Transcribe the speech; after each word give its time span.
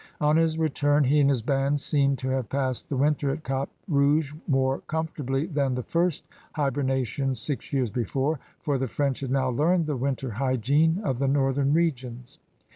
On 0.19 0.35
his 0.35 0.57
return 0.57 1.03
he 1.03 1.19
and 1.19 1.29
his 1.29 1.43
band 1.43 1.79
seem 1.79 2.15
to 2.15 2.29
have 2.29 2.49
passed 2.49 2.89
the 2.89 2.97
winter 2.97 3.29
at 3.29 3.43
Cap 3.43 3.69
Rouge 3.87 4.33
more 4.47 4.79
comfortably 4.87 5.45
than 5.45 5.75
the 5.75 5.83
first 5.83 6.25
hibernation 6.53 7.35
six 7.35 7.71
years 7.71 7.91
before, 7.91 8.39
for 8.63 8.79
the 8.79 8.87
French 8.87 9.19
had 9.19 9.29
now 9.29 9.49
learned 9.51 9.85
the 9.85 9.95
winter 9.95 10.31
hygiene 10.31 10.99
of 11.03 11.19
the 11.19 11.27
northern 11.27 11.71
regions. 11.71 12.39